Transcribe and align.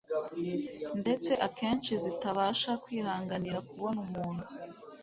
ndetse 1.01 1.31
akenshi 1.47 1.93
zitabasha 2.03 2.71
kwihanganira 2.83 3.57
kubona 3.69 3.97
umuntu 4.05 4.45